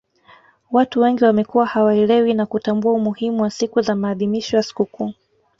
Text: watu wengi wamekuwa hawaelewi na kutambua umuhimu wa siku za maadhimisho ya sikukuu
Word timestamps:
watu 0.71 0.99
wengi 1.01 1.23
wamekuwa 1.23 1.65
hawaelewi 1.65 2.33
na 2.33 2.45
kutambua 2.45 2.93
umuhimu 2.93 3.41
wa 3.41 3.49
siku 3.49 3.81
za 3.81 3.95
maadhimisho 3.95 4.57
ya 4.57 4.63
sikukuu 4.63 5.13